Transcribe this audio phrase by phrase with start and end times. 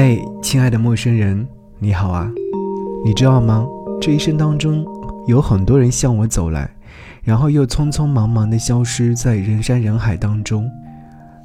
[0.00, 1.44] 嘿，亲爱的陌生人，
[1.80, 2.30] 你好啊！
[3.04, 3.66] 你知道吗？
[4.00, 4.86] 这一生当中，
[5.26, 6.70] 有很多人向我走来，
[7.24, 10.70] 然后又匆匆忙忙地消失在人山人海当中。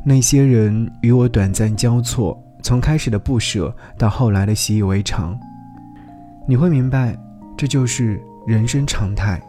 [0.05, 5.35] 那些人与我短暂交错，从开始的不舍到后来的习以为常。
[6.47, 7.17] 你会明白，
[7.57, 9.41] 这就是人生常态。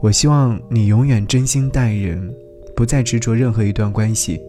[0.00, 2.32] 我希望你永远真心待人，
[2.76, 4.40] 不再执着任何一段关系，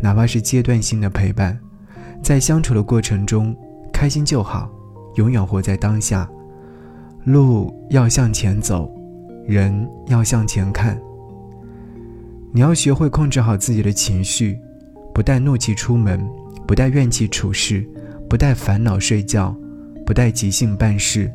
[0.00, 1.56] 哪怕是阶段性的陪伴。
[2.24, 3.54] 在相处的过程中，
[3.92, 4.70] 开心就好，
[5.16, 6.26] 永远活在当下。
[7.24, 8.90] 路要向前走，
[9.46, 10.98] 人要向前看。
[12.50, 14.58] 你要学会控制好自己的情绪，
[15.12, 16.26] 不带怒气出门，
[16.66, 17.86] 不带怨气处事，
[18.26, 19.54] 不带烦恼睡觉，
[20.06, 21.30] 不带急性办事。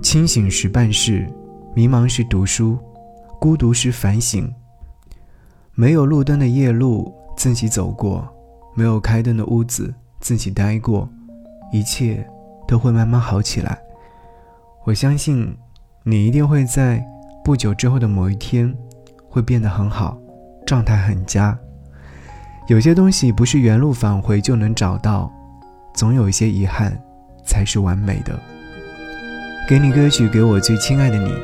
[0.00, 1.26] 清醒时办事，
[1.74, 2.78] 迷茫时读书，
[3.40, 4.48] 孤独时反省。
[5.74, 8.28] 没有路灯的夜路，自己走过。
[8.74, 11.08] 没有开灯的屋子，自己待过，
[11.72, 12.26] 一切
[12.66, 13.78] 都会慢慢好起来。
[14.84, 15.56] 我相信，
[16.02, 17.04] 你一定会在
[17.44, 18.74] 不久之后的某一天，
[19.28, 20.18] 会变得很好，
[20.66, 21.58] 状态很佳。
[22.68, 25.30] 有些东西不是原路返回就能找到，
[25.94, 26.96] 总有一些遗憾，
[27.44, 28.38] 才是完美的。
[29.68, 31.34] 给你歌曲，给我最亲爱的你。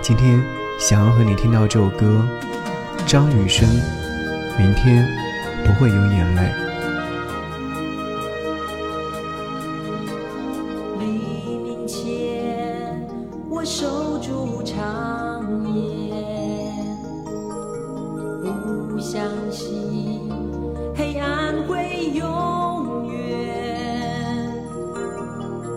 [0.00, 0.42] 今天
[0.80, 2.26] 想要和你听到这首歌，
[3.06, 3.68] 张雨生，
[4.58, 5.06] 明天
[5.64, 6.71] 不会有眼泪。
[13.64, 16.12] 守住长夜，
[18.90, 20.28] 不相信
[20.96, 24.52] 黑暗会永远。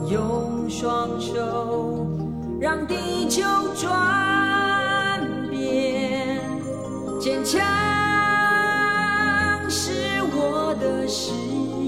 [0.10, 2.08] 用双手
[2.60, 3.44] 让地球
[3.76, 6.42] 转变，
[7.20, 7.62] 坚强
[9.70, 9.92] 是
[10.34, 11.32] 我的誓
[11.84, 11.85] 言。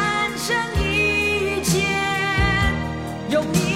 [0.00, 1.86] 战胜一切，
[3.28, 3.69] 有你。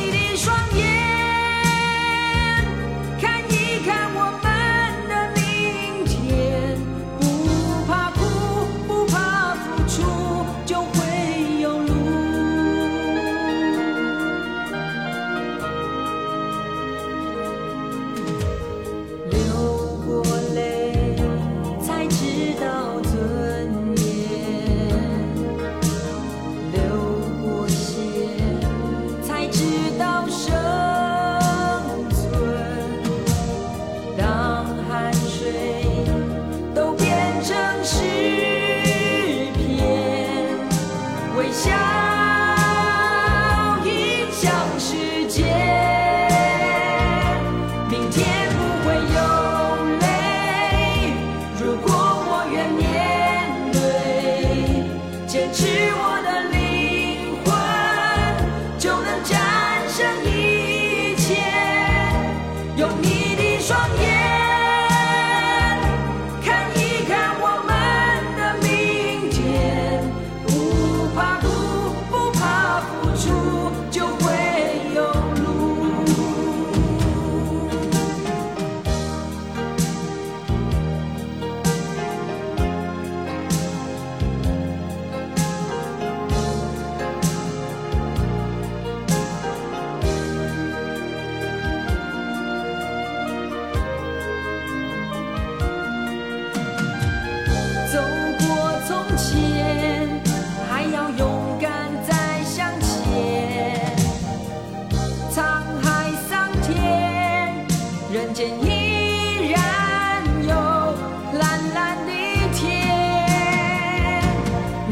[55.35, 56.14] 坚持我。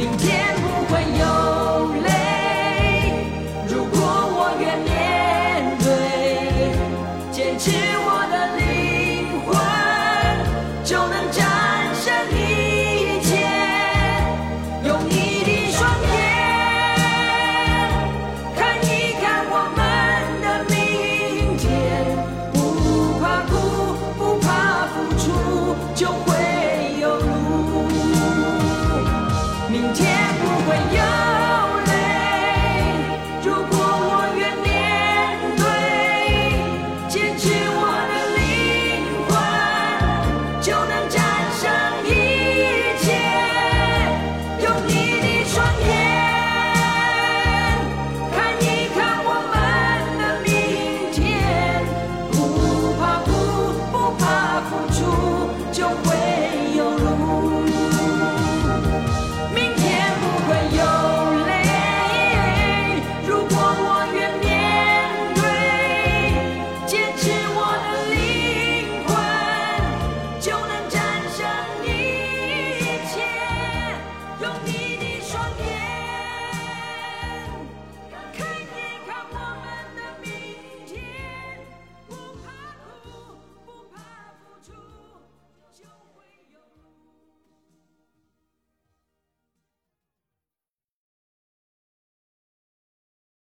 [0.02, 0.62] 明天不
[0.92, 1.22] 会有
[2.02, 2.10] 泪，
[3.68, 4.00] 如果
[4.34, 4.90] 我愿面
[5.78, 5.86] 对，
[7.30, 7.70] 坚持
[8.04, 8.60] 我的灵
[9.46, 9.54] 魂。
[10.84, 11.61] 就能找。